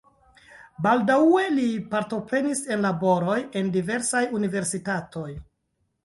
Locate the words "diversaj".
3.75-4.23